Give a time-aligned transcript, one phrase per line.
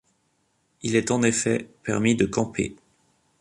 [0.81, 2.75] Il est en effet permis de camper.